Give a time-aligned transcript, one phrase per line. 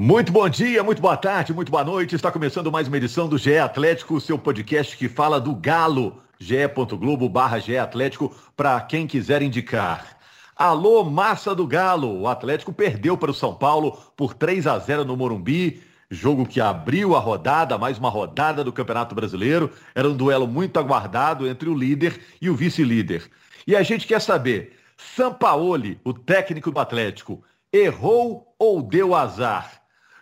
[0.00, 2.14] Muito bom dia, muito boa tarde, muito boa noite.
[2.14, 6.22] Está começando mais uma edição do GE Atlético, seu podcast que fala do Galo.
[6.38, 10.16] ge.globo barra GE Atlético, para quem quiser indicar.
[10.54, 12.16] Alô, massa do Galo!
[12.16, 15.82] O Atlético perdeu para o São Paulo por 3 a 0 no Morumbi.
[16.08, 19.68] Jogo que abriu a rodada, mais uma rodada do Campeonato Brasileiro.
[19.96, 23.28] Era um duelo muito aguardado entre o líder e o vice-líder.
[23.66, 27.42] E a gente quer saber, Sampaoli, o técnico do Atlético,
[27.72, 29.77] errou ou deu azar?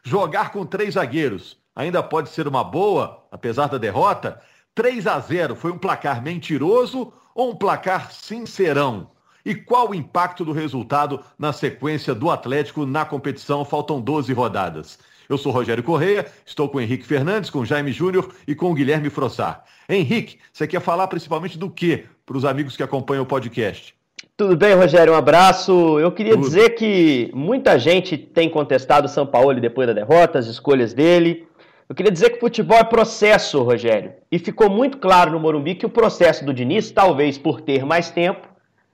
[0.06, 4.40] Jogar com três zagueiros ainda pode ser uma boa, apesar da derrota?
[4.72, 9.10] 3 a 0 foi um placar mentiroso ou um placar sincerão?
[9.44, 13.64] E qual o impacto do resultado na sequência do Atlético na competição?
[13.64, 14.96] Faltam 12 rodadas.
[15.28, 19.64] Eu sou Rogério Correia, estou com Henrique Fernandes, com Jaime Júnior e com Guilherme Frossar.
[19.88, 23.92] Henrique, você quer falar principalmente do que para os amigos que acompanham o podcast?
[24.36, 25.14] Tudo bem, Rogério?
[25.14, 25.98] Um abraço.
[25.98, 26.42] Eu queria Tudo.
[26.42, 31.48] dizer que muita gente tem contestado o São Paulo depois da derrota, as escolhas dele.
[31.88, 34.12] Eu queria dizer que futebol é processo, Rogério.
[34.30, 38.10] E ficou muito claro no Morumbi que o processo do Diniz, talvez por ter mais
[38.10, 38.46] tempo,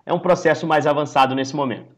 [0.07, 1.91] é um processo mais avançado nesse momento.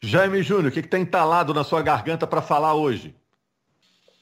[0.00, 3.12] Jaime Júnior, o que está entalado na sua garganta para falar hoje?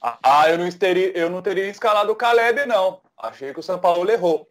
[0.01, 3.01] Ah, eu não, teria, eu não teria escalado o Caleb, não.
[3.19, 4.49] Achei que o São Paulo errou.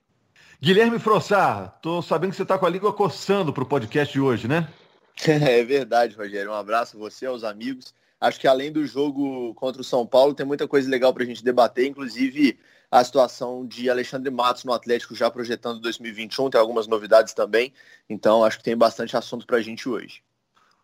[0.60, 4.20] Guilherme Frossar, tô sabendo que você está com a língua coçando para o podcast de
[4.20, 4.68] hoje, né?
[5.28, 6.52] É verdade, Rogério.
[6.52, 7.94] Um abraço a você, aos amigos.
[8.20, 11.26] Acho que além do jogo contra o São Paulo, tem muita coisa legal para a
[11.26, 12.58] gente debater, inclusive
[12.92, 17.72] a situação de Alexandre Matos no Atlético já projetando 2021, tem algumas novidades também.
[18.10, 20.22] Então, acho que tem bastante assunto para a gente hoje.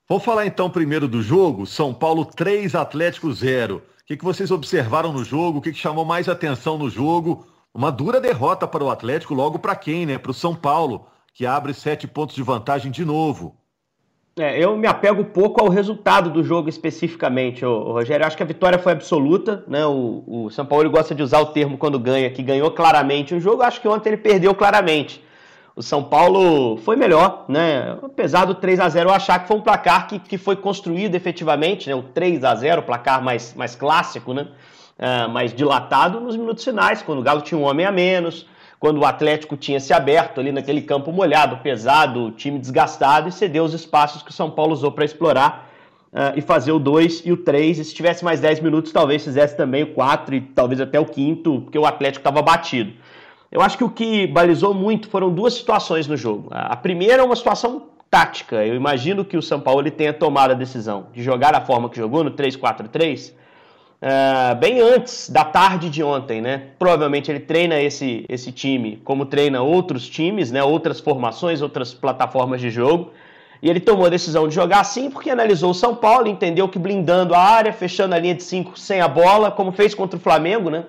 [0.07, 1.65] Vou falar então primeiro do jogo.
[1.65, 3.77] São Paulo 3, Atlético 0.
[3.77, 5.59] O que, que vocês observaram no jogo?
[5.59, 7.47] O que, que chamou mais atenção no jogo?
[7.73, 10.19] Uma dura derrota para o Atlético, logo para quem, né?
[10.19, 13.55] Para o São Paulo, que abre sete pontos de vantagem de novo.
[14.37, 18.25] É, eu me apego pouco ao resultado do jogo especificamente, ô, ô, Rogério.
[18.25, 19.83] Acho que a vitória foi absoluta, né?
[19.87, 23.39] O, o São Paulo gosta de usar o termo quando ganha, que ganhou claramente o
[23.39, 23.63] jogo.
[23.63, 25.23] Acho que ontem ele perdeu claramente.
[25.75, 27.97] O São Paulo foi melhor, né?
[28.03, 31.15] Apesar do 3 a 0 eu achar que foi um placar que, que foi construído
[31.15, 31.95] efetivamente, né?
[31.95, 34.47] O 3 a 0 o placar mais, mais clássico, né?
[34.99, 38.47] Uh, mais dilatado nos minutos finais, quando o Galo tinha um homem a menos,
[38.79, 43.63] quando o Atlético tinha se aberto ali naquele campo molhado, pesado, time desgastado, e cedeu
[43.63, 45.69] os espaços que o São Paulo usou para explorar
[46.11, 47.79] uh, e fazer o 2 e o 3.
[47.79, 51.05] E se tivesse mais 10 minutos, talvez fizesse também o 4 e talvez até o
[51.05, 52.93] quinto, porque o Atlético estava batido.
[53.51, 56.49] Eu acho que o que balizou muito foram duas situações no jogo.
[56.51, 58.65] A primeira é uma situação tática.
[58.65, 61.89] Eu imagino que o São Paulo ele tenha tomado a decisão de jogar da forma
[61.89, 63.33] que jogou, no 3-4-3,
[64.03, 66.63] Uh, bem antes da tarde de ontem, né?
[66.77, 70.61] Provavelmente ele treina esse, esse time como treina outros times, né?
[70.61, 73.11] Outras formações, outras plataformas de jogo.
[73.61, 76.77] E ele tomou a decisão de jogar assim porque analisou o São Paulo, entendeu que
[76.77, 80.21] blindando a área, fechando a linha de 5 sem a bola, como fez contra o
[80.21, 80.83] Flamengo, né?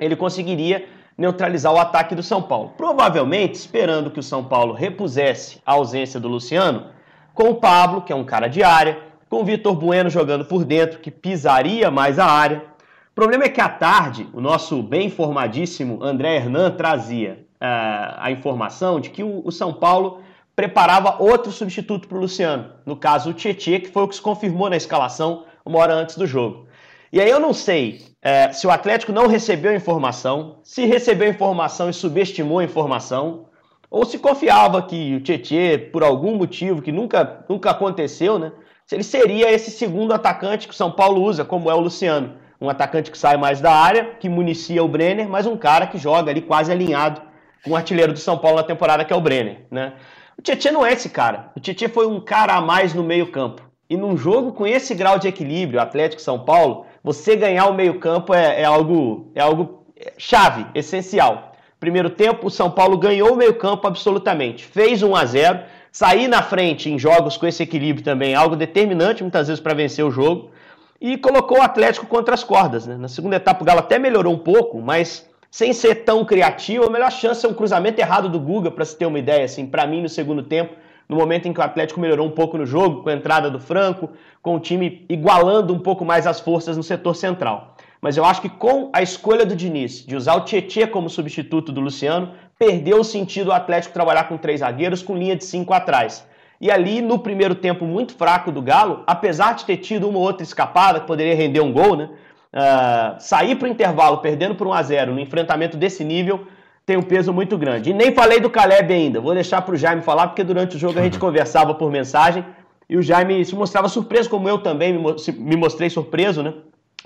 [0.00, 0.84] Ele conseguiria
[1.16, 2.72] neutralizar o ataque do São Paulo.
[2.76, 6.86] Provavelmente esperando que o São Paulo repusesse a ausência do Luciano
[7.32, 10.64] com o Pablo, que é um cara de área, com o Vitor Bueno jogando por
[10.64, 12.62] dentro, que pisaria mais a área.
[13.10, 18.30] O problema é que à tarde, o nosso bem informadíssimo André Hernan trazia uh, a
[18.30, 20.20] informação de que o, o São Paulo
[20.54, 24.22] preparava outro substituto para o Luciano, no caso o Tietchan, que foi o que se
[24.22, 26.66] confirmou na escalação uma hora antes do jogo.
[27.12, 31.88] E aí eu não sei é, se o Atlético não recebeu informação, se recebeu informação
[31.88, 33.46] e subestimou a informação,
[33.90, 38.52] ou se confiava que o Tietchan, por algum motivo que nunca, nunca aconteceu, né,
[38.88, 42.36] se ele seria esse segundo atacante que o São Paulo usa, como é o Luciano.
[42.58, 45.98] Um atacante que sai mais da área, que municia o Brenner, mas um cara que
[45.98, 47.20] joga ali quase alinhado
[47.62, 49.66] com o artilheiro do São Paulo na temporada, que é o Brenner.
[49.70, 49.92] Né?
[50.38, 51.52] O Tietchan não é esse cara.
[51.54, 53.60] O Tietchan foi um cara a mais no meio-campo.
[53.90, 58.32] E num jogo com esse grau de equilíbrio, Atlético São Paulo, você ganhar o meio-campo
[58.32, 59.84] é, é, algo, é algo
[60.16, 61.52] chave, essencial.
[61.78, 64.64] Primeiro tempo, o São Paulo ganhou o meio-campo absolutamente.
[64.64, 65.60] Fez 1 a 0
[65.90, 70.04] sair na frente em jogos com esse equilíbrio também, algo determinante muitas vezes para vencer
[70.04, 70.50] o jogo,
[71.00, 72.86] e colocou o Atlético contra as cordas.
[72.86, 72.96] Né?
[72.96, 76.90] Na segunda etapa o Galo até melhorou um pouco, mas sem ser tão criativo, a
[76.90, 79.86] melhor chance é um cruzamento errado do Guga, para se ter uma ideia, assim, para
[79.86, 80.74] mim no segundo tempo,
[81.08, 83.58] no momento em que o Atlético melhorou um pouco no jogo, com a entrada do
[83.58, 84.10] Franco,
[84.42, 87.76] com o time igualando um pouco mais as forças no setor central.
[88.00, 91.72] Mas eu acho que com a escolha do Diniz de usar o Tietchan como substituto
[91.72, 95.72] do Luciano, perdeu o sentido o Atlético trabalhar com três zagueiros com linha de cinco
[95.72, 96.26] atrás.
[96.60, 100.24] E ali, no primeiro tempo muito fraco do Galo, apesar de ter tido uma ou
[100.24, 102.10] outra escapada que poderia render um gol, né?
[102.52, 106.46] Uh, sair para o intervalo perdendo por 1 a 0 no enfrentamento desse nível
[106.88, 107.90] tem um peso muito grande.
[107.90, 110.78] E nem falei do Caleb ainda, vou deixar para o Jaime falar, porque durante o
[110.78, 112.42] jogo a gente conversava por mensagem.
[112.88, 116.54] E o Jaime se mostrava surpreso, como eu também me mostrei surpreso, né?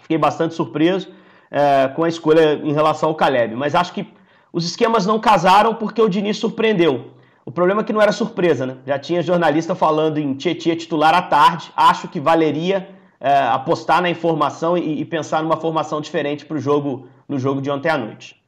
[0.00, 1.08] Fiquei bastante surpreso
[1.50, 3.56] é, com a escolha em relação ao Caleb.
[3.56, 4.06] Mas acho que
[4.52, 7.12] os esquemas não casaram porque o Diniz surpreendeu.
[7.44, 8.76] O problema é que não era surpresa, né?
[8.86, 11.72] Já tinha jornalista falando em Tietchan titular à tarde.
[11.74, 12.88] Acho que valeria
[13.18, 17.60] é, apostar na informação e, e, pensar numa formação diferente para o jogo no jogo
[17.60, 18.40] de ontem à noite.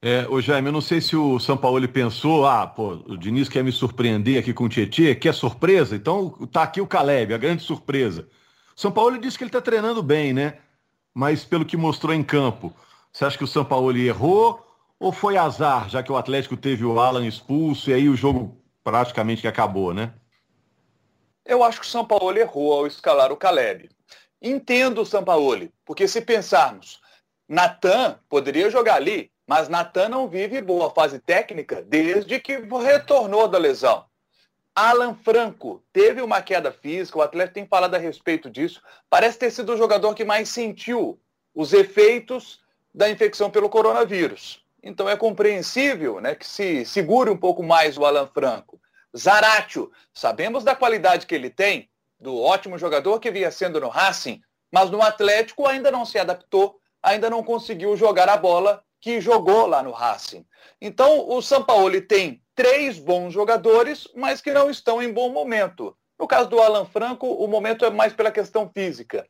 [0.00, 3.48] É, ô Jaime, eu não sei se o São Paulo pensou, ah, pô, o Diniz
[3.48, 7.34] quer me surpreender aqui com o Tietchan, que é surpresa, então tá aqui o Caleb,
[7.34, 8.28] a grande surpresa.
[8.76, 10.58] São Paulo disse que ele está treinando bem, né?
[11.12, 12.72] Mas pelo que mostrou em campo,
[13.18, 14.64] você acha que o São Paulo errou
[14.96, 18.56] ou foi azar, já que o Atlético teve o Alan expulso e aí o jogo
[18.84, 20.14] praticamente que acabou, né?
[21.44, 23.90] Eu acho que o São Paulo errou ao escalar o Caleb.
[24.40, 27.00] Entendo o São Paulo, porque se pensarmos,
[27.48, 33.58] Natan poderia jogar ali, mas Natan não vive boa fase técnica desde que retornou da
[33.58, 34.04] lesão.
[34.76, 38.80] Alan Franco teve uma queda física, o atleta tem falado a respeito disso.
[39.10, 41.20] Parece ter sido o jogador que mais sentiu
[41.52, 42.60] os efeitos
[42.94, 44.64] da infecção pelo coronavírus.
[44.82, 48.80] Então é compreensível né, que se segure um pouco mais o Alan Franco.
[49.16, 51.88] Zaratio, sabemos da qualidade que ele tem,
[52.20, 54.40] do ótimo jogador que vinha sendo no Racing,
[54.70, 59.66] mas no Atlético ainda não se adaptou, ainda não conseguiu jogar a bola que jogou
[59.66, 60.44] lá no Racing.
[60.80, 65.96] Então o Sampaoli tem três bons jogadores, mas que não estão em bom momento.
[66.18, 69.24] No caso do Alan Franco, o momento é mais pela questão física.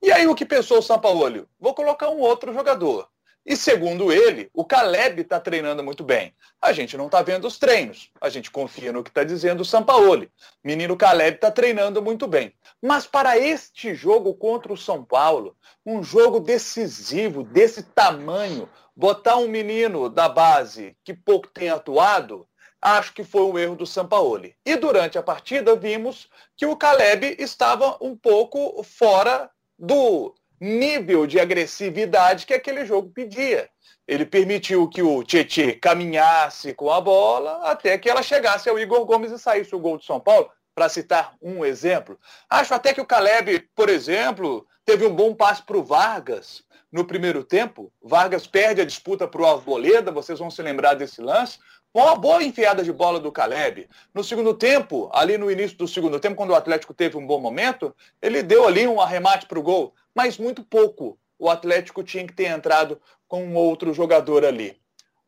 [0.00, 1.44] E aí o que pensou o Sampaoli?
[1.58, 3.08] Vou colocar um outro jogador.
[3.44, 6.34] E segundo ele, o Caleb está treinando muito bem.
[6.60, 8.10] A gente não está vendo os treinos.
[8.20, 10.30] A gente confia no que está dizendo o Sampaoli.
[10.62, 12.52] Menino Caleb está treinando muito bem.
[12.82, 19.48] Mas para este jogo contra o São Paulo, um jogo decisivo, desse tamanho, botar um
[19.48, 22.46] menino da base que pouco tem atuado,
[22.82, 24.54] acho que foi um erro do Sampaoli.
[24.64, 31.38] E durante a partida vimos que o Caleb estava um pouco fora do nível de
[31.38, 33.68] agressividade que aquele jogo pedia.
[34.06, 39.04] Ele permitiu que o Tietê caminhasse com a bola até que ela chegasse ao Igor
[39.04, 42.16] Gomes e saísse o gol de São Paulo, para citar um exemplo.
[42.48, 47.04] Acho até que o Caleb, por exemplo, teve um bom passe para o Vargas no
[47.04, 47.92] primeiro tempo.
[48.00, 51.58] Vargas perde a disputa para o Arboleda, vocês vão se lembrar desse lance.
[51.94, 53.88] Uma boa enfiada de bola do Caleb.
[54.14, 57.40] No segundo tempo, ali no início do segundo tempo, quando o Atlético teve um bom
[57.40, 61.16] momento, ele deu ali um arremate para o gol mas muito pouco.
[61.38, 64.76] O Atlético tinha que ter entrado com um outro jogador ali.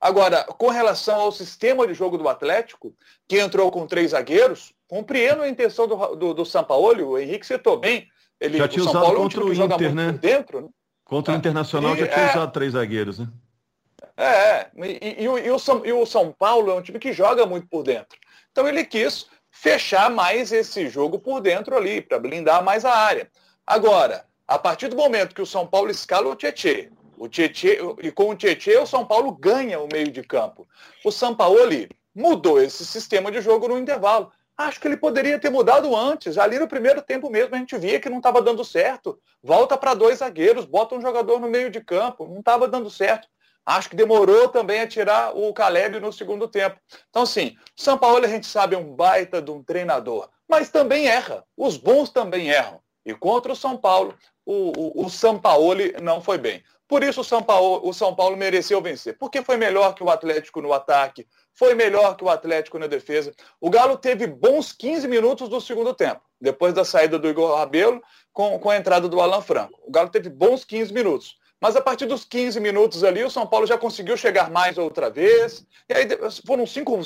[0.01, 2.93] Agora, com relação ao sistema de jogo do Atlético,
[3.29, 7.79] que entrou com três zagueiros, compreendo a intenção do, do, do Sampaoli, o Henrique citou
[7.79, 8.09] bem.
[8.41, 10.13] Ele, já tinha usado Paulo contra é um o Inter, né?
[10.13, 10.69] Dentro, né?
[11.05, 13.29] Contra o Internacional e, já tinha é, usado três zagueiros, né?
[14.21, 17.47] É, e, e, e, o São, e o São Paulo é um time que joga
[17.47, 18.19] muito por dentro.
[18.53, 23.31] Então ele quis fechar mais esse jogo por dentro ali, para blindar mais a área.
[23.67, 28.11] Agora, a partir do momento que o São Paulo escala o Tietê, o Tietê e
[28.11, 30.69] com o Tietê o São Paulo ganha o meio de campo.
[31.03, 34.31] O Sampaoli mudou esse sistema de jogo no intervalo.
[34.55, 36.37] Acho que ele poderia ter mudado antes.
[36.37, 39.19] Ali no primeiro tempo mesmo a gente via que não estava dando certo.
[39.43, 42.27] Volta para dois zagueiros, bota um jogador no meio de campo.
[42.29, 43.27] Não estava dando certo.
[43.71, 46.77] Acho que demorou também a tirar o Caleb no segundo tempo.
[47.09, 51.07] Então, sim, São Paulo a gente sabe é um baita de um treinador, mas também
[51.07, 51.45] erra.
[51.57, 52.81] Os bons também erram.
[53.07, 54.15] E contra o São Paulo,
[54.45, 56.65] o, o, o Sampaoli não foi bem.
[56.89, 59.17] Por isso o São, Paulo, o São Paulo mereceu vencer.
[59.17, 61.25] Porque foi melhor que o Atlético no ataque,
[61.55, 63.33] foi melhor que o Atlético na defesa.
[63.61, 68.03] O Galo teve bons 15 minutos do segundo tempo, depois da saída do Igor Rabelo
[68.33, 69.81] com, com a entrada do Alan Franco.
[69.87, 71.39] O Galo teve bons 15 minutos.
[71.61, 75.11] Mas a partir dos 15 minutos ali, o São Paulo já conseguiu chegar mais outra
[75.11, 75.67] vez.
[75.89, 76.09] E aí
[76.47, 77.01] foram cinco,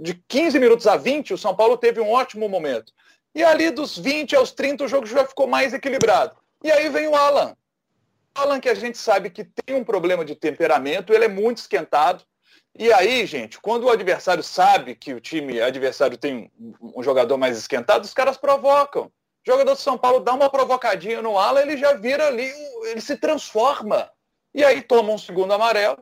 [0.00, 2.92] de 15 minutos a 20, o São Paulo teve um ótimo momento.
[3.32, 6.36] E ali dos 20 aos 30 o jogo já ficou mais equilibrado.
[6.64, 7.56] E aí vem o Alan.
[8.36, 11.58] O Alan que a gente sabe que tem um problema de temperamento, ele é muito
[11.58, 12.24] esquentado.
[12.76, 16.50] E aí, gente, quando o adversário sabe que o time adversário tem
[16.80, 19.10] um jogador mais esquentado, os caras provocam.
[19.46, 22.52] O jogador de São Paulo dá uma provocadinha no Alan, ele já vira ali,
[22.84, 24.10] ele se transforma.
[24.54, 25.98] E aí toma um segundo amarelo,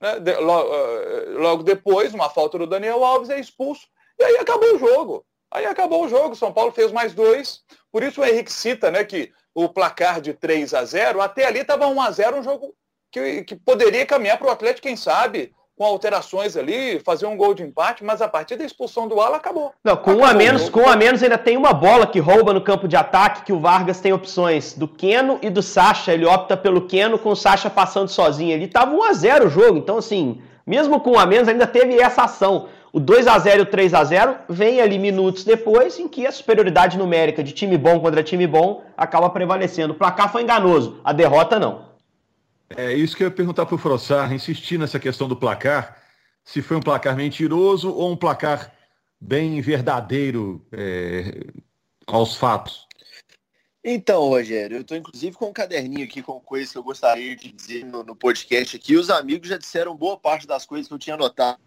[0.00, 0.16] né?
[0.16, 3.86] Eh, logo depois, uma falta do Daniel Alves, é expulso.
[4.18, 5.24] E aí acabou o jogo.
[5.52, 7.62] Aí acabou o jogo, São Paulo fez mais dois.
[7.92, 11.60] Por isso o Henrique cita né, que o placar de 3 a 0 até ali
[11.60, 12.74] estava 1 a 0 um jogo
[13.10, 17.54] que, que poderia caminhar para o Atlético, quem sabe, com alterações ali, fazer um gol
[17.54, 19.72] de empate, mas a partir da expulsão do Ala acabou.
[19.82, 22.18] Não, com acabou um a menos, com um a menos ainda tem uma bola que
[22.18, 26.12] rouba no campo de ataque, que o Vargas tem opções do Keno e do Sacha.
[26.12, 28.66] Ele opta pelo Keno com o Sacha passando sozinho ali.
[28.66, 31.98] Tava 1 a 0 o jogo, então assim, mesmo com um a menos ainda teve
[31.98, 32.66] essa ação.
[32.92, 36.26] O 2 a 0 e o 3 a 0 vem ali minutos depois em que
[36.26, 39.94] a superioridade numérica de time bom contra time bom acaba prevalecendo.
[39.94, 41.89] O placar foi enganoso, a derrota não.
[42.76, 46.00] É isso que eu ia perguntar para o Frossar, insistir nessa questão do placar,
[46.44, 48.72] se foi um placar mentiroso ou um placar
[49.20, 51.40] bem verdadeiro é,
[52.06, 52.88] aos fatos.
[53.82, 57.50] Então, Rogério, eu estou inclusive com um caderninho aqui com coisas que eu gostaria de
[57.50, 58.94] dizer no, no podcast aqui.
[58.94, 61.58] Os amigos já disseram boa parte das coisas que eu tinha anotado.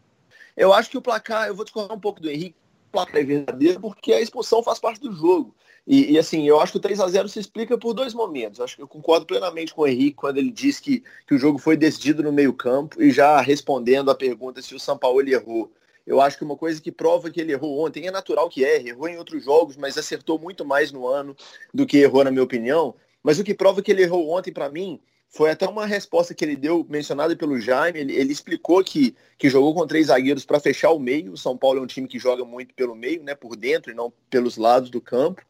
[0.55, 2.55] Eu acho que o placar, eu vou discordar um pouco do Henrique,
[2.93, 5.53] placar é verdadeiro porque a expulsão faz parte do jogo.
[5.85, 8.59] E, e, assim, eu acho que o 3 a 0 se explica por dois momentos.
[8.59, 11.37] Eu acho que eu concordo plenamente com o Henrique quando ele diz que, que o
[11.37, 15.69] jogo foi decidido no meio-campo e já respondendo a pergunta se o São Paulo errou.
[16.05, 18.89] Eu acho que uma coisa que prova que ele errou ontem, é natural que erre,
[18.89, 21.35] errou em outros jogos, mas acertou muito mais no ano
[21.73, 22.95] do que errou, na minha opinião.
[23.21, 24.99] Mas o que prova que ele errou ontem, para mim,
[25.35, 27.99] foi até uma resposta que ele deu, mencionada pelo Jaime.
[27.99, 31.33] Ele, ele explicou que, que jogou com três zagueiros para fechar o meio.
[31.33, 33.95] O São Paulo é um time que joga muito pelo meio, né, por dentro e
[33.95, 35.41] não pelos lados do campo.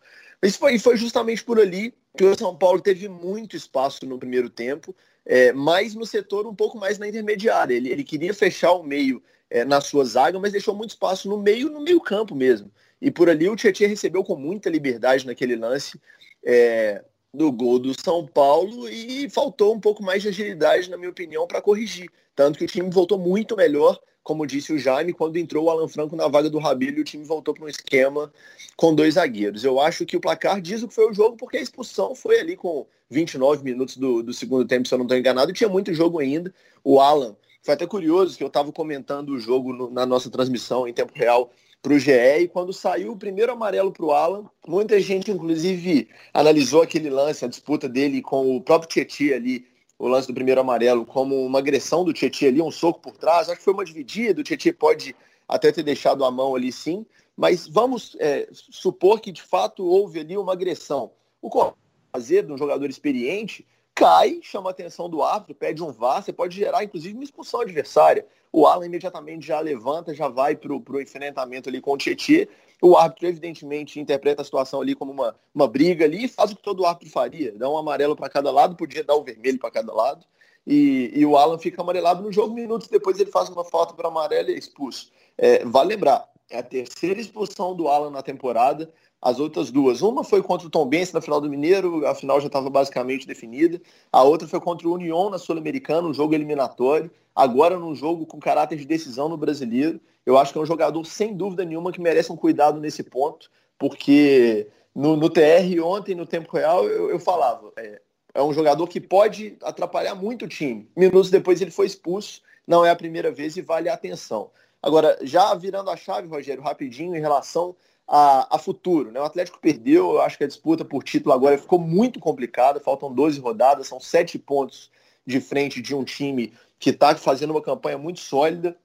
[0.42, 4.50] Mas foi, foi justamente por ali que o São Paulo teve muito espaço no primeiro
[4.50, 7.76] tempo, é, mais no setor um pouco mais na intermediária.
[7.76, 11.38] Ele, ele queria fechar o meio é, na sua zaga, mas deixou muito espaço no
[11.38, 12.72] meio, no meio campo mesmo.
[13.02, 16.00] E por ali o Tietchan recebeu com muita liberdade naquele lance
[16.46, 21.10] é, do gol do São Paulo e faltou um pouco mais de agilidade, na minha
[21.10, 22.10] opinião, para corrigir.
[22.36, 25.88] Tanto que o time voltou muito melhor, como disse o Jaime, quando entrou o Alan
[25.88, 28.32] Franco na vaga do Rabelo, o time voltou para um esquema
[28.78, 29.64] com dois zagueiros.
[29.64, 32.40] Eu acho que o placar diz o que foi o jogo, porque a expulsão foi
[32.40, 35.70] ali com 29 minutos do, do segundo tempo, se eu não estou enganado, e tinha
[35.70, 36.54] muito jogo ainda.
[36.84, 40.88] O Alan foi até curioso que eu estava comentando o jogo no, na nossa transmissão
[40.88, 41.52] em tempo real
[41.84, 46.08] para o GE e quando saiu o primeiro amarelo para o Alan, muita gente inclusive
[46.34, 49.68] analisou aquele lance, a disputa dele com o próprio Tietchan ali,
[50.00, 53.50] o lance do primeiro amarelo, como uma agressão do Tietchan ali, um soco por trás.
[53.50, 55.14] Acho que foi uma dividida, o Tietchan pode
[55.46, 60.22] até ter deixado a mão ali sim, mas vamos é, supor que de fato houve
[60.22, 61.12] ali uma agressão.
[61.42, 61.74] O
[62.14, 66.34] fazer de um jogador experiente cai, chama a atenção do árbitro, pede um VAR, você
[66.34, 68.26] pode gerar inclusive uma expulsão adversária.
[68.52, 72.46] O Alan imediatamente já levanta, já vai para o enfrentamento ali com o Tietchan.
[72.82, 76.56] O árbitro, evidentemente, interpreta a situação ali como uma, uma briga ali e faz o
[76.56, 77.52] que todo árbitro faria.
[77.54, 80.26] Dá um amarelo para cada lado, podia dar o vermelho para cada lado.
[80.68, 84.08] E, e, o Alan fica amarelado no jogo, minutos depois ele faz uma falta para
[84.08, 85.12] amarelo e é expulso.
[85.38, 88.92] É, vale lembrar, é a terceira expulsão do Alan na temporada
[89.24, 90.02] as outras duas.
[90.02, 93.26] Uma foi contra o Tom Benz na final do Mineiro, a final já estava basicamente
[93.26, 93.82] definida.
[94.12, 97.10] A outra foi contra o União na Sul-Americana, um jogo eliminatório.
[97.34, 99.98] Agora num jogo com caráter de decisão no brasileiro.
[100.26, 103.50] Eu acho que é um jogador, sem dúvida nenhuma, que merece um cuidado nesse ponto,
[103.80, 108.02] porque no, no TR ontem, no tempo real, eu, eu falava, é,
[108.34, 110.90] é um jogador que pode atrapalhar muito o time.
[110.98, 114.52] Minutos depois ele foi expulso, não é a primeira vez e vale a atenção.
[114.82, 117.74] Agora, já virando a chave, Rogério, rapidinho, em relação
[118.08, 119.12] a, a futuro.
[119.12, 119.20] Né?
[119.20, 123.14] O Atlético perdeu, eu acho que a disputa por título agora ficou muito complicada, faltam
[123.14, 124.92] 12 rodadas, são sete pontos
[125.26, 128.78] de frente de um time que está fazendo uma campanha muito sólida,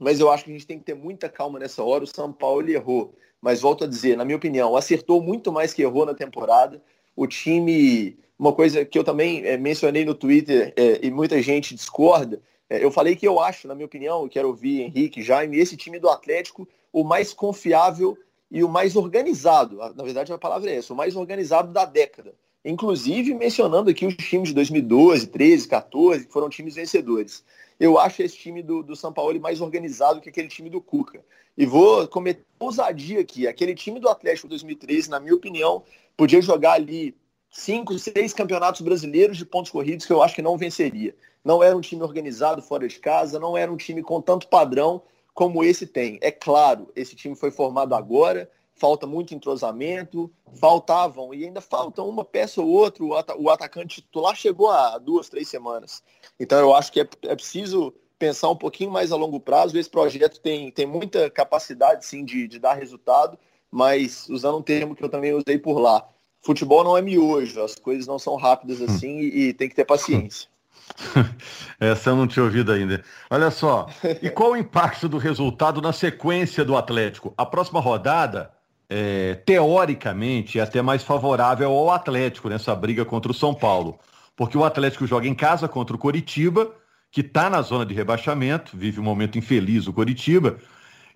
[0.00, 2.02] mas eu acho que a gente tem que ter muita calma nessa hora.
[2.02, 5.82] O São Paulo errou, mas volto a dizer, na minha opinião, acertou muito mais que
[5.82, 6.82] errou na temporada.
[7.14, 11.76] O time, uma coisa que eu também é, mencionei no Twitter é, e muita gente
[11.76, 15.58] discorda, é, eu falei que eu acho, na minha opinião, eu quero ouvir Henrique, Jaime,
[15.58, 18.18] esse time do Atlético, o mais confiável
[18.54, 22.36] e o mais organizado, na verdade a palavra é essa, o mais organizado da década.
[22.64, 27.44] Inclusive mencionando aqui os times de 2012, 13, 14, que foram times vencedores.
[27.80, 31.20] Eu acho esse time do, do São Paulo mais organizado que aquele time do Cuca.
[31.58, 33.48] E vou cometer ousadia aqui.
[33.48, 35.82] Aquele time do Atlético 2013, na minha opinião,
[36.16, 37.12] podia jogar ali
[37.50, 41.12] cinco, seis campeonatos brasileiros de pontos corridos que eu acho que não venceria.
[41.44, 45.02] Não era um time organizado fora de casa, não era um time com tanto padrão
[45.34, 46.18] como esse tem.
[46.22, 52.24] É claro, esse time foi formado agora, falta muito entrosamento, faltavam e ainda faltam uma
[52.24, 53.04] peça ou outra.
[53.36, 56.02] O, atacante titular chegou há duas, três semanas.
[56.38, 59.76] Então eu acho que é, é preciso pensar um pouquinho mais a longo prazo.
[59.76, 63.36] Esse projeto tem, tem muita capacidade sim de, de dar resultado,
[63.70, 66.08] mas usando um termo que eu também usei por lá,
[66.40, 68.84] futebol não é miojo, as coisas não são rápidas hum.
[68.84, 70.48] assim e, e tem que ter paciência.
[71.80, 73.02] Essa eu não tinha ouvido ainda.
[73.30, 73.88] Olha só,
[74.22, 77.34] e qual o impacto do resultado na sequência do Atlético?
[77.36, 78.50] A próxima rodada,
[78.88, 83.98] é, teoricamente, é até mais favorável ao Atlético nessa briga contra o São Paulo.
[84.36, 86.72] Porque o Atlético joga em casa contra o Coritiba,
[87.10, 90.58] que está na zona de rebaixamento, vive um momento infeliz o Coritiba,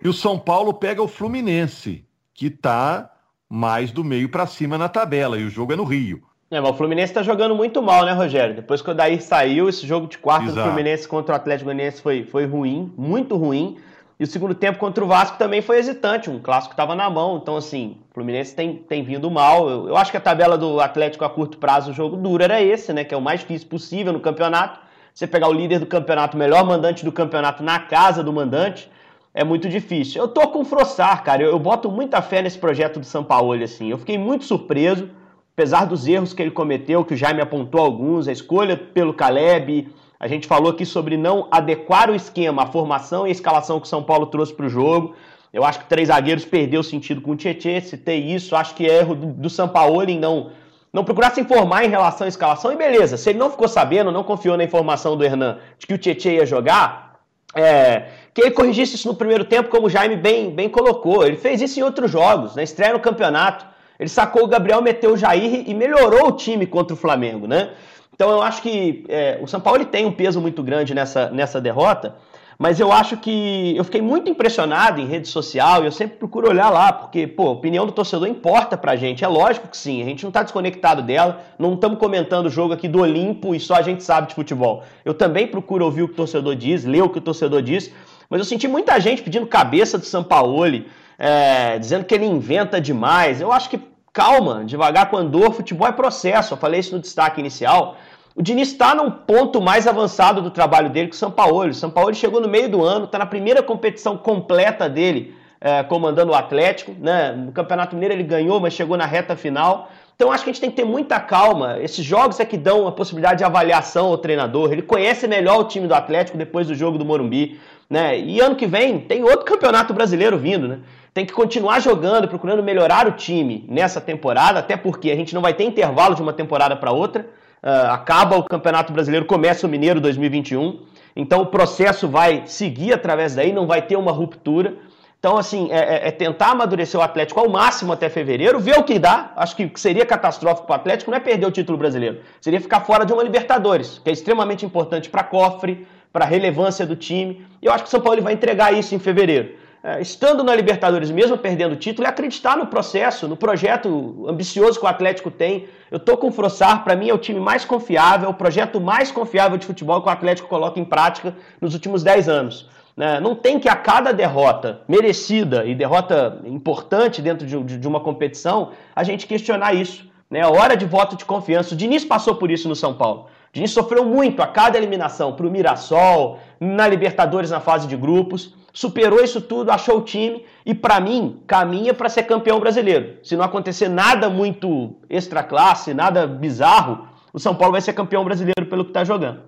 [0.03, 3.13] e o São Paulo pega o Fluminense, que está
[3.51, 6.28] mais do meio para cima na tabela, e o jogo é no Rio.
[6.51, 8.55] É, mas o Fluminense tá jogando muito mal, né, Rogério?
[8.55, 12.01] Depois que o Daí saiu, esse jogo de quarta do Fluminense contra o Atlético Goianiense
[12.01, 13.77] foi, foi ruim, muito ruim.
[14.19, 17.37] E o segundo tempo contra o Vasco também foi hesitante, um clássico estava na mão.
[17.37, 19.69] Então, assim, o Fluminense tem, tem vindo mal.
[19.69, 22.61] Eu, eu, acho que a tabela do Atlético a curto prazo, o jogo duro era
[22.61, 23.05] esse, né?
[23.05, 24.81] Que é o mais difícil possível no campeonato.
[25.15, 28.91] Você pegar o líder do campeonato, o melhor mandante do campeonato na casa do mandante,
[29.35, 30.23] é muito difícil.
[30.23, 31.43] Eu tô com o Frossar, cara.
[31.43, 33.91] Eu, eu boto muita fé nesse projeto do São Paulo, assim.
[33.91, 35.11] Eu fiquei muito surpreso,
[35.59, 39.89] apesar dos erros que ele cometeu, que o Jaime apontou alguns, a escolha pelo Caleb
[40.21, 43.87] a gente falou aqui sobre não adequar o esquema, a formação e a escalação que
[43.87, 45.15] o São Paulo trouxe para o jogo.
[45.53, 48.57] Eu acho que três zagueiros perdeu o sentido com o Tietchan, citei isso.
[48.57, 50.51] Acho que é erro do, do São Paulo em não,
[50.93, 52.73] não procurar se informar em relação à escalação.
[52.73, 55.95] E beleza, se ele não ficou sabendo, não confiou na informação do Hernan de que
[55.95, 57.21] o Tietchan ia jogar,
[57.55, 61.25] é, que ele corrigisse isso no primeiro tempo, como o Jaime bem, bem colocou.
[61.25, 63.68] Ele fez isso em outros jogos, na estreia no campeonato.
[63.99, 67.71] Ele sacou o Gabriel, meteu o Jair e melhorou o time contra o Flamengo, né?
[68.15, 71.61] Então eu acho que é, o São Paulo tem um peso muito grande nessa, nessa
[71.61, 72.17] derrota,
[72.59, 76.49] mas eu acho que eu fiquei muito impressionado em rede social e eu sempre procuro
[76.49, 79.25] olhar lá, porque, pô, a opinião do torcedor importa pra gente.
[79.25, 82.75] É lógico que sim, a gente não tá desconectado dela, não estamos comentando o jogo
[82.75, 84.83] aqui do Olimpo e só a gente sabe de futebol.
[85.05, 87.93] Eu também procuro ouvir o que o torcedor diz, ler o que o torcedor diz,
[88.29, 90.89] mas eu senti muita gente pedindo cabeça do Sampaoli,
[91.19, 93.41] é, dizendo que ele inventa demais.
[93.41, 93.81] Eu acho que
[94.13, 96.55] calma, devagar com andor, futebol é processo.
[96.55, 97.97] Eu falei isso no destaque inicial.
[98.35, 101.69] O Diniz está num ponto mais avançado do trabalho dele que o São Paulo.
[101.69, 105.83] O São Paulo chegou no meio do ano, está na primeira competição completa dele, é,
[105.83, 106.95] comandando o Atlético.
[107.01, 107.33] Né?
[107.33, 109.91] No Campeonato Mineiro ele ganhou, mas chegou na reta final.
[110.15, 111.79] Então acho que a gente tem que ter muita calma.
[111.81, 114.73] Esses jogos é que dão a possibilidade de avaliação ao treinador.
[114.73, 117.61] Ele conhece melhor o time do Atlético depois do jogo do Morumbi.
[117.89, 118.19] Né?
[118.19, 120.69] E ano que vem tem outro campeonato brasileiro vindo.
[120.69, 120.81] Né?
[121.15, 125.43] Tem que continuar jogando, procurando melhorar o time nessa temporada, até porque a gente não
[125.43, 127.27] vai ter intervalo de uma temporada para outra.
[127.63, 130.81] Uh, acaba o Campeonato Brasileiro, começa o Mineiro 2021.
[131.17, 134.77] Então o processo vai seguir através daí, não vai ter uma ruptura.
[135.19, 138.85] Então, assim, é, é, é, tentar amadurecer o Atlético ao máximo até fevereiro, ver o
[138.85, 139.33] que dá.
[139.35, 142.83] Acho que seria catastrófico para o Atlético não é perder o título brasileiro, seria ficar
[142.83, 147.45] fora de uma Libertadores, que é extremamente importante para cofre, para a relevância do time.
[147.61, 151.11] Eu acho que o São Paulo vai entregar isso em fevereiro é, estando na Libertadores,
[151.11, 155.69] mesmo perdendo o título, é acreditar no processo, no projeto ambicioso que o Atlético tem.
[155.91, 159.13] Eu tô com o Frossar, para mim é o time mais confiável, o projeto mais
[159.13, 162.69] confiável de futebol que o Atlético coloca em prática nos últimos 10 anos.
[162.97, 163.21] Né?
[163.21, 169.05] Não tem que a cada derrota merecida e derrota importante dentro de, uma competição, a
[169.05, 170.11] gente questionar isso.
[170.29, 170.43] Né?
[170.43, 171.75] A hora de voto de confiança.
[171.75, 173.29] O Diniz passou por isso no São Paulo.
[173.51, 177.97] O Diniz sofreu muito a cada eliminação para o Mirassol, na Libertadores na fase de
[177.97, 183.19] grupos superou isso tudo, achou o time e, para mim, caminha para ser campeão brasileiro.
[183.25, 188.25] Se não acontecer nada muito extra classe, nada bizarro, o São Paulo vai ser campeão
[188.25, 189.43] brasileiro pelo que está jogando.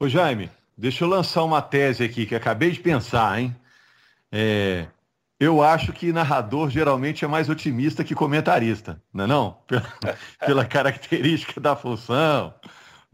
[0.00, 3.54] Ô Jaime, deixa eu lançar uma tese aqui que acabei de pensar, hein?
[4.32, 4.86] É,
[5.38, 9.58] eu acho que narrador geralmente é mais otimista que comentarista, não é não?
[9.68, 12.54] Pela, pela característica da função.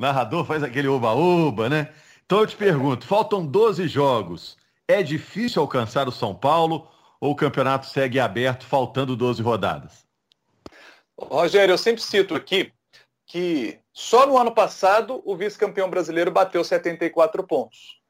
[0.01, 1.93] Narrador faz aquele oba-oba, né?
[2.25, 4.57] Então eu te pergunto, faltam 12 jogos.
[4.89, 6.89] É difícil alcançar o São Paulo
[7.21, 10.07] ou o campeonato segue aberto, faltando 12 rodadas?
[11.19, 12.73] Rogério, eu sempre cito aqui
[13.27, 18.01] que só no ano passado o vice-campeão brasileiro bateu 74 pontos.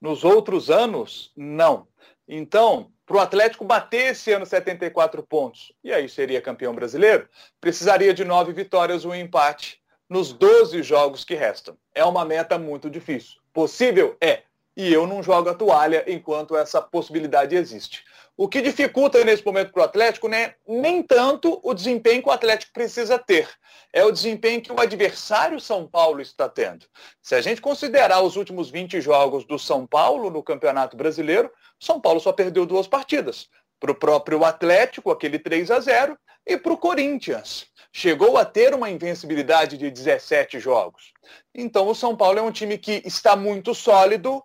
[0.00, 1.86] Nos outros anos, não.
[2.26, 7.28] Então, para o Atlético bater esse ano 74 pontos, e aí seria campeão brasileiro,
[7.60, 9.79] precisaria de nove vitórias, um empate
[10.10, 11.78] nos 12 jogos que restam.
[11.94, 13.38] É uma meta muito difícil.
[13.52, 14.16] Possível?
[14.20, 14.42] É
[14.76, 18.04] e eu não jogo a toalha enquanto essa possibilidade existe.
[18.36, 22.32] O que dificulta nesse momento para o Atlético né, nem tanto o desempenho que o
[22.32, 23.46] Atlético precisa ter,
[23.92, 26.86] é o desempenho que o adversário São Paulo está tendo.
[27.20, 32.00] Se a gente considerar os últimos 20 jogos do São Paulo no Campeonato Brasileiro, São
[32.00, 33.50] Paulo só perdeu duas partidas.
[33.80, 37.66] Para o próprio Atlético, aquele 3 a 0 e para o Corinthians.
[37.92, 41.12] Chegou a ter uma invencibilidade de 17 jogos.
[41.54, 44.42] Então o São Paulo é um time que está muito sólido,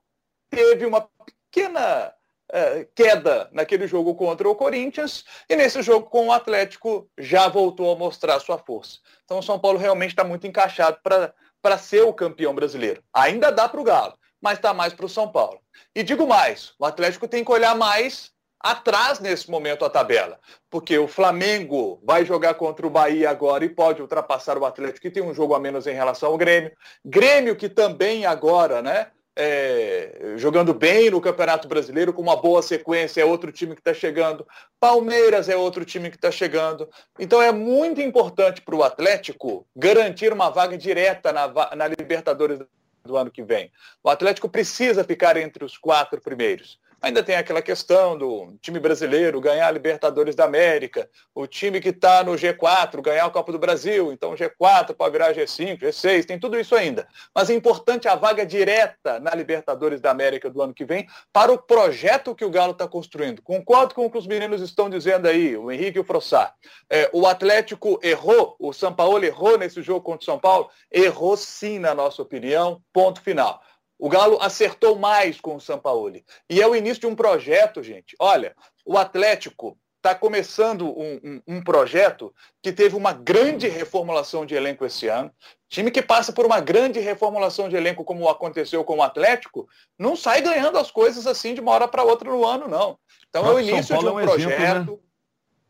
[0.50, 1.08] teve uma
[1.52, 2.13] pequena
[2.52, 7.91] uh, queda naquele jogo contra o Corinthians e nesse jogo com o Atlético já voltou
[7.91, 9.00] a mostrar sua força.
[9.24, 13.04] Então o São Paulo realmente está muito encaixado para ser o campeão brasileiro.
[13.13, 15.60] Ainda dá para o Galo, mas está mais para o São Paulo.
[15.93, 18.35] E digo mais, o Atlético tem que olhar mais
[18.65, 20.39] atrás nesse momento a tabela,
[20.71, 25.12] porque o Flamengo vai jogar contra o Bahia agora e pode ultrapassar o Atlético, que
[25.12, 26.71] tem um jogo a menos em relação ao Grêmio.
[27.06, 33.21] Grêmio que também agora, né, é, jogando bem no Campeonato Brasileiro, com uma boa sequência,
[33.21, 34.47] é outro time que está chegando.
[34.80, 36.89] Palmeiras é outro time que está chegando.
[37.19, 42.60] Então é muito importante para o Atlético garantir uma vaga direta na, na Libertadores
[43.04, 43.71] do ano que vem.
[44.04, 46.84] O Atlético precisa ficar entre os quatro primeiros.
[47.01, 51.89] Ainda tem aquela questão do time brasileiro ganhar a Libertadores da América, o time que
[51.89, 56.39] está no G4 ganhar a Copa do Brasil, então G4 para virar G5, G6, tem
[56.39, 57.08] tudo isso ainda.
[57.34, 61.51] Mas é importante a vaga direta na Libertadores da América do ano que vem para
[61.51, 63.41] o projeto que o Galo está construindo.
[63.41, 66.53] Concordo com o que os meninos estão dizendo aí, o Henrique e o Frossar.
[66.89, 70.69] É, o Atlético errou, o São Paulo errou nesse jogo contra o São Paulo?
[70.91, 73.62] Errou sim, na nossa opinião, ponto final.
[73.97, 76.25] O Galo acertou mais com o Sampaoli.
[76.49, 78.15] E é o início de um projeto, gente.
[78.19, 78.55] Olha,
[78.86, 82.31] o Atlético está começando um, um, um, projeto
[82.62, 85.31] que teve uma grande reformulação de elenco esse ano.
[85.67, 90.15] Time que passa por uma grande reformulação de elenco, como aconteceu com o Atlético, não
[90.15, 92.99] sai ganhando as coisas assim de uma hora para outra no ano, não.
[93.27, 94.62] Então é o início de um, é um projeto.
[94.62, 95.01] Exemplo,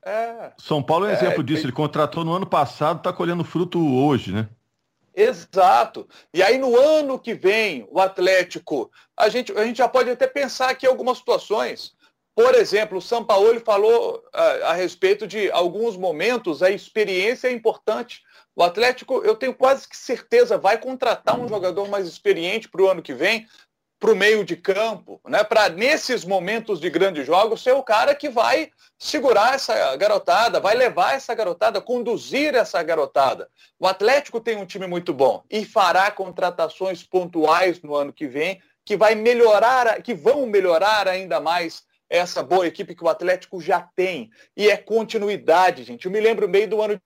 [0.06, 0.12] né?
[0.12, 1.66] é, São Paulo é um é, exemplo disso.
[1.66, 4.50] Ele contratou no ano passado, está colhendo fruto hoje, né?
[5.16, 6.08] Exato.
[6.34, 10.28] E aí no ano que vem, o Atlético, a gente, a gente já pode até
[10.28, 11.96] pensar aqui algumas situações.
[12.36, 18.24] Por exemplo, o Sampaoli falou a, a respeito de alguns momentos, a experiência é importante.
[18.54, 22.90] O Atlético, eu tenho quase que certeza, vai contratar um jogador mais experiente para o
[22.90, 23.48] ano que vem,
[24.00, 25.44] para o meio de campo, né?
[25.44, 30.76] para nesses momentos de grandes jogos ser o cara que vai segurar essa garotada, vai
[30.76, 33.50] levar essa garotada, conduzir essa garotada.
[33.80, 38.62] O Atlético tem um time muito bom e fará contratações pontuais no ano que vem
[38.86, 43.82] que vai melhorar, que vão melhorar ainda mais essa boa equipe que o Atlético já
[43.82, 44.30] tem.
[44.56, 46.06] E é continuidade, gente.
[46.06, 47.02] Eu me lembro meio do ano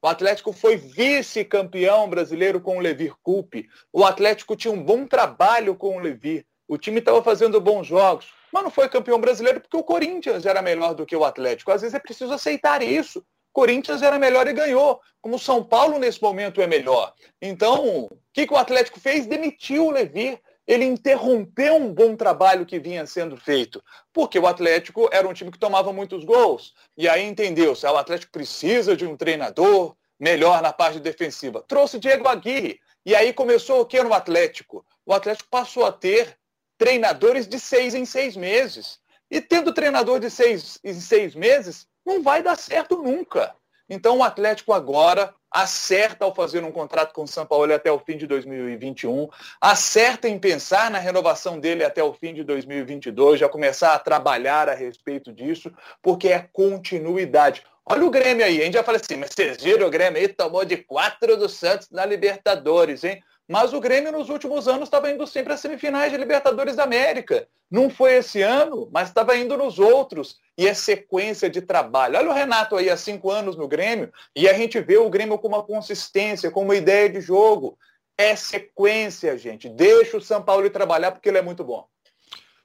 [0.00, 3.68] o Atlético foi vice-campeão brasileiro com o Levir Coupe.
[3.92, 6.46] O Atlético tinha um bom trabalho com o Levir.
[6.66, 10.62] O time estava fazendo bons jogos, mas não foi campeão brasileiro porque o Corinthians era
[10.62, 11.70] melhor do que o Atlético.
[11.70, 13.24] Às vezes é preciso aceitar isso.
[13.52, 17.12] Corinthians era melhor e ganhou, como o São Paulo nesse momento é melhor.
[17.40, 19.26] Então, o que, que o Atlético fez?
[19.26, 25.08] Demitiu o Levir ele interrompeu um bom trabalho que vinha sendo feito, porque o Atlético
[25.12, 26.74] era um time que tomava muitos gols.
[26.96, 31.64] E aí entendeu-se, o Atlético precisa de um treinador melhor na parte defensiva.
[31.66, 32.78] Trouxe Diego Aguirre.
[33.04, 34.86] E aí começou o que no Atlético?
[35.04, 36.38] O Atlético passou a ter
[36.78, 39.00] treinadores de seis em seis meses.
[39.28, 43.54] E tendo treinador de seis em seis meses, não vai dar certo nunca.
[43.88, 47.98] Então o Atlético agora acerta ao fazer um contrato com o São Paulo até o
[47.98, 49.28] fim de 2021,
[49.60, 54.68] acerta em pensar na renovação dele até o fim de 2022, já começar a trabalhar
[54.68, 57.62] a respeito disso, porque é continuidade.
[57.84, 60.28] Olha o Grêmio aí, a gente já fala assim, mas vocês viram o Grêmio aí,
[60.28, 63.22] tomou de quatro do Santos na Libertadores, hein?
[63.52, 67.46] Mas o Grêmio nos últimos anos estava indo sempre às semifinais de Libertadores da América.
[67.70, 70.38] Não foi esse ano, mas estava indo nos outros.
[70.56, 72.16] E é sequência de trabalho.
[72.16, 75.38] Olha o Renato aí há cinco anos no Grêmio e a gente vê o Grêmio
[75.38, 77.76] com uma consistência, com uma ideia de jogo.
[78.16, 79.68] É sequência, gente.
[79.68, 81.86] Deixa o São Paulo trabalhar porque ele é muito bom.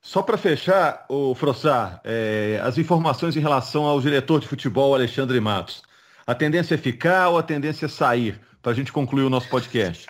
[0.02, 5.38] Só para fechar, o Frossar, é, as informações em relação ao diretor de futebol Alexandre
[5.41, 5.84] Matos.
[6.26, 8.39] A tendência é ficar ou a tendência é sair?
[8.62, 10.08] Para a gente concluir o nosso podcast.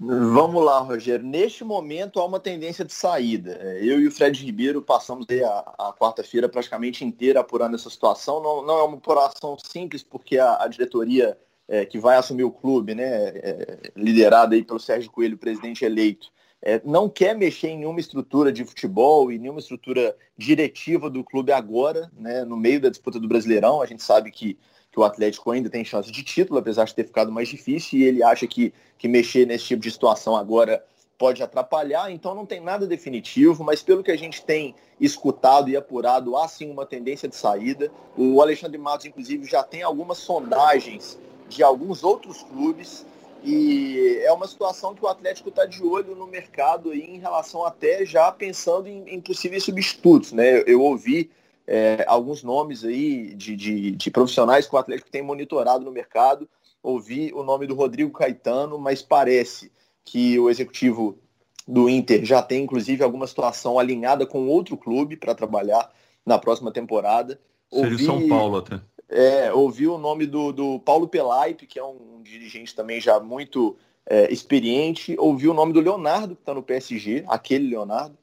[0.00, 1.26] Vamos lá, Rogério.
[1.26, 3.58] Neste momento há uma tendência de saída.
[3.60, 8.40] É, eu e o Fred Ribeiro passamos a, a quarta-feira praticamente inteira apurando essa situação.
[8.40, 12.50] Não, não é uma apuração simples, porque a, a diretoria é, que vai assumir o
[12.50, 16.28] clube, né, é, liderada aí pelo Sérgio Coelho, presidente eleito,
[16.62, 21.52] é, não quer mexer em nenhuma estrutura de futebol e nenhuma estrutura diretiva do clube
[21.52, 23.82] agora, né, no meio da disputa do Brasileirão.
[23.82, 24.58] A gente sabe que
[24.98, 28.02] que o Atlético ainda tem chance de título, apesar de ter ficado mais difícil, e
[28.02, 30.84] ele acha que, que mexer nesse tipo de situação agora
[31.16, 35.76] pode atrapalhar, então não tem nada definitivo, mas pelo que a gente tem escutado e
[35.76, 37.90] apurado, há sim uma tendência de saída.
[38.16, 43.06] O Alexandre Matos, inclusive, já tem algumas sondagens de alguns outros clubes
[43.44, 47.64] e é uma situação que o Atlético está de olho no mercado aí em relação
[47.64, 50.32] até já pensando em, em possíveis substitutos.
[50.32, 50.62] Né?
[50.66, 51.30] Eu ouvi
[51.70, 56.48] é, alguns nomes aí de, de, de, profissionais que o Atlético tem monitorado no mercado.
[56.82, 59.70] Ouvi o nome do Rodrigo Caetano, mas parece
[60.02, 61.18] que o executivo
[61.66, 65.92] do Inter já tem, inclusive, alguma situação alinhada com outro clube para trabalhar
[66.24, 67.38] na próxima temporada.
[67.70, 68.80] Ouvi, Seria São Paulo até.
[69.06, 73.76] É, ouvi o nome do, do Paulo Pelaipe, que é um dirigente também já muito
[74.06, 75.14] é, experiente.
[75.18, 78.16] Ouvi o nome do Leonardo, que está no PSG, aquele Leonardo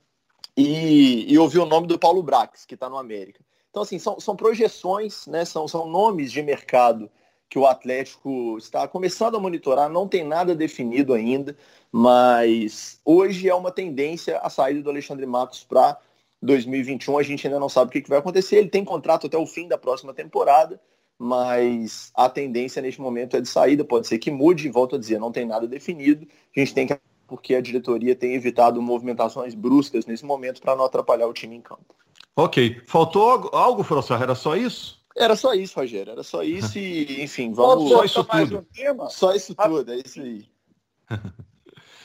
[0.57, 3.43] e, e o nome do Paulo Brax, que está no América.
[3.69, 5.43] Então, assim, são, são projeções, né?
[5.43, 7.09] são, são nomes de mercado
[7.49, 11.55] que o Atlético está começando a monitorar, não tem nada definido ainda,
[11.91, 15.99] mas hoje é uma tendência a saída do Alexandre Matos para
[16.41, 17.17] 2021.
[17.17, 18.57] A gente ainda não sabe o que, que vai acontecer.
[18.57, 20.79] Ele tem contrato até o fim da próxima temporada,
[21.17, 23.83] mas a tendência neste momento é de saída.
[23.83, 26.27] Pode ser que mude, volto a dizer, não tem nada definido.
[26.55, 26.93] A gente tem que
[27.27, 31.61] porque a diretoria tem evitado movimentações bruscas nesse momento para não atrapalhar o time em
[31.61, 31.95] campo.
[32.35, 32.81] Ok.
[32.85, 34.21] Faltou algo, Frossar?
[34.21, 35.03] Era só isso?
[35.15, 36.11] Era só isso, Rogério.
[36.11, 37.89] Era só isso e, enfim, vamos.
[37.89, 38.67] Só isso tudo.
[38.99, 40.45] Um só isso tudo, é isso aí.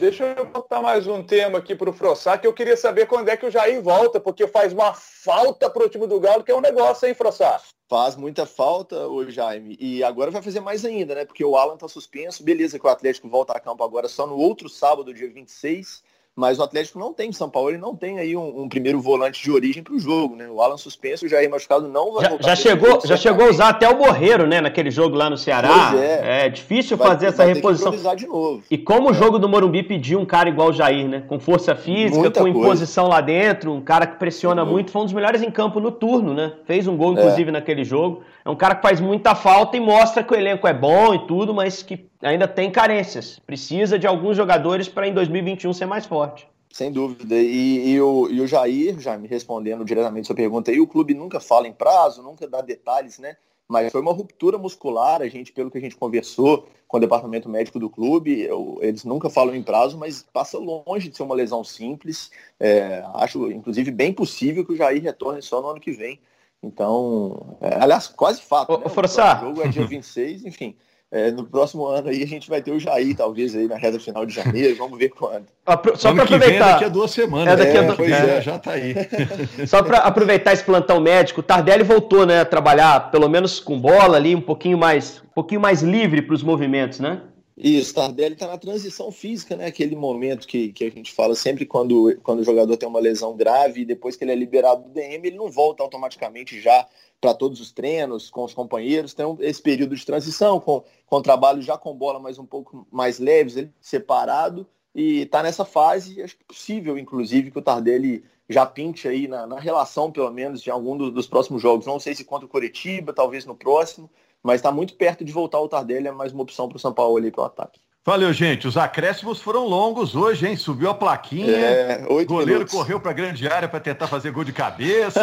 [0.00, 3.28] Deixa eu botar mais um tema aqui para o Frossar, que eu queria saber quando
[3.28, 6.50] é que o Jair volta, porque faz uma falta para o time do Galo, que
[6.50, 7.62] é um negócio, hein, Frossar?
[7.86, 9.76] Faz muita falta, o Jaime.
[9.78, 11.26] E agora vai fazer mais ainda, né?
[11.26, 12.42] Porque o Alan tá suspenso.
[12.42, 16.02] Beleza que o Atlético volta a campo agora só no outro sábado, dia 26
[16.36, 19.42] mas o Atlético não tem, São Paulo ele não tem aí um, um primeiro volante
[19.42, 20.48] de origem para o jogo, né?
[20.48, 22.48] O Alan suspenso, o Jair machucado não vai já, voltar.
[22.48, 24.60] Já chegou, já chegou a usar até o Borreiro, né?
[24.60, 25.92] Naquele jogo lá no Ceará.
[25.96, 26.46] é.
[26.46, 27.92] é difícil vai, fazer essa reposição.
[28.14, 28.62] de novo.
[28.70, 29.10] E como é.
[29.10, 31.22] o jogo do Morumbi pediu um cara igual o Jair, né?
[31.26, 32.58] Com força física, Muita com coisa.
[32.58, 34.70] imposição lá dentro, um cara que pressiona uhum.
[34.70, 36.52] muito, foi um dos melhores em campo no turno, né?
[36.64, 37.52] Fez um gol, inclusive, é.
[37.52, 38.22] naquele jogo.
[38.44, 41.26] É um cara que faz muita falta e mostra que o elenco é bom e
[41.26, 43.38] tudo, mas que ainda tem carências.
[43.46, 46.48] Precisa de alguns jogadores para em 2021 ser mais forte.
[46.70, 47.34] Sem dúvida.
[47.34, 50.86] E, e, o, e o Jair, já me respondendo diretamente a sua pergunta aí, o
[50.86, 53.36] clube nunca fala em prazo, nunca dá detalhes, né?
[53.66, 57.48] Mas foi uma ruptura muscular, a gente, pelo que a gente conversou com o departamento
[57.48, 61.36] médico do clube, eu, eles nunca falam em prazo, mas passa longe de ser uma
[61.36, 62.32] lesão simples.
[62.58, 66.20] É, acho, inclusive, bem possível que o Jair retorne só no ano que vem.
[66.60, 68.72] Então, é, aliás, quase fato.
[68.72, 68.86] Ô, né?
[68.86, 70.76] O jogo é dia 26, enfim.
[71.12, 73.98] É, no próximo ano aí a gente vai ter o Jair, talvez, aí na reta
[73.98, 75.46] final de janeiro, vamos ver quando.
[75.96, 76.48] Só para aproveitar.
[76.48, 77.52] Vem, daqui a duas semanas.
[77.52, 78.04] É, daqui a é, do...
[78.04, 78.94] é, é, já tá aí.
[79.66, 83.80] Só para aproveitar esse plantão médico, o Tardelli voltou, né, a trabalhar pelo menos com
[83.80, 87.20] bola ali, um pouquinho mais, um pouquinho mais livre para os movimentos, né?
[87.62, 89.66] Isso, Tardelli está na transição física, né?
[89.66, 93.36] Aquele momento que, que a gente fala sempre quando, quando o jogador tem uma lesão
[93.36, 96.86] grave e depois que ele é liberado do DM, ele não volta automaticamente já
[97.20, 99.12] para todos os treinos, com os companheiros.
[99.12, 103.18] Tem esse período de transição, com, com trabalho já com bola mais um pouco mais
[103.18, 108.64] leves, ele separado, e está nessa fase, acho que possível, inclusive, que o Tardelli já
[108.64, 111.84] pinte aí na, na relação, pelo menos, de algum do, dos próximos jogos.
[111.84, 114.10] Não sei se contra o Coritiba, talvez no próximo,
[114.42, 116.92] mas está muito perto de voltar o Tardelli, é mais uma opção para o São
[116.92, 117.80] Paulo ali para o ataque.
[118.04, 118.66] Valeu, gente.
[118.66, 120.56] Os acréscimos foram longos hoje, hein?
[120.56, 121.52] Subiu a plaquinha.
[121.52, 122.72] É, o goleiro minutos.
[122.72, 125.20] correu para a grande área para tentar fazer gol de cabeça.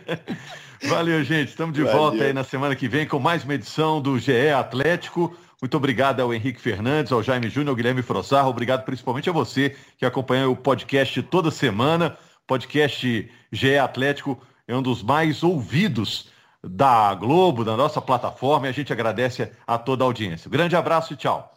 [0.88, 1.50] Valeu, gente.
[1.50, 1.98] Estamos de Valeu.
[1.98, 5.36] volta aí na semana que vem com mais uma edição do GE Atlético.
[5.60, 8.48] Muito obrigado ao Henrique Fernandes, ao Jaime Júnior, ao Guilherme Frossar.
[8.48, 12.16] Obrigado principalmente a você que acompanha o podcast toda semana.
[12.46, 16.31] Podcast GE Atlético é um dos mais ouvidos
[16.64, 20.50] da Globo, da nossa plataforma, e a gente agradece a toda a audiência.
[20.50, 21.52] grande abraço e tchau.